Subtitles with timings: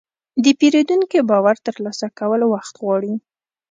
[0.43, 3.13] د پیرودونکي باور ترلاسه کول وخت غواړي.